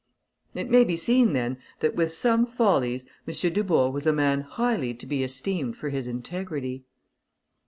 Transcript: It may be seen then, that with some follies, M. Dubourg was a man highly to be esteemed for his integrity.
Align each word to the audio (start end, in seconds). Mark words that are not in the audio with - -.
It 0.55 0.67
may 0.67 0.83
be 0.83 0.95
seen 0.95 1.33
then, 1.33 1.59
that 1.79 1.93
with 1.93 2.11
some 2.11 2.47
follies, 2.47 3.05
M. 3.27 3.53
Dubourg 3.53 3.93
was 3.93 4.07
a 4.07 4.11
man 4.11 4.41
highly 4.41 4.95
to 4.95 5.05
be 5.05 5.21
esteemed 5.23 5.77
for 5.77 5.89
his 5.89 6.07
integrity. 6.07 6.85